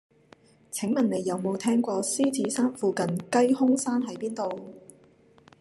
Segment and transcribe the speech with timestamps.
[0.71, 4.73] 請問你有無聽過獅子山附近雞胸山喺邊度